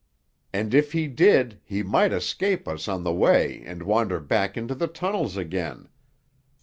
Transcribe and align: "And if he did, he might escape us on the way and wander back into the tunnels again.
"And 0.51 0.73
if 0.73 0.93
he 0.93 1.07
did, 1.07 1.59
he 1.63 1.83
might 1.83 2.11
escape 2.11 2.67
us 2.67 2.87
on 2.87 3.03
the 3.03 3.13
way 3.13 3.61
and 3.67 3.83
wander 3.83 4.19
back 4.19 4.57
into 4.57 4.73
the 4.73 4.87
tunnels 4.87 5.37
again. 5.37 5.89